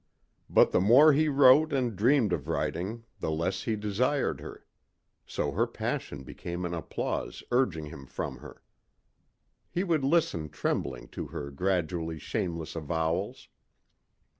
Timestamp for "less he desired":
3.29-4.41